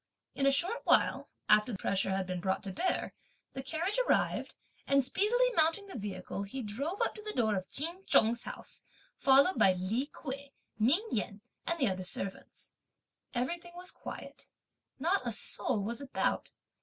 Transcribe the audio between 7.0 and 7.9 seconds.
up to the door of